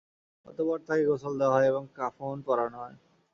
[0.45, 2.97] অতঃপর তাকে গোসল দেওয়া হয় এবং কাফন পরানো হয়।